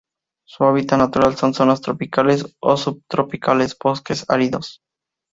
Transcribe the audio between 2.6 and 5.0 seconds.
subtropicales, bosques áridos.